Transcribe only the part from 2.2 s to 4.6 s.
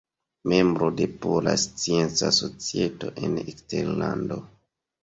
Societo en Eksterlando.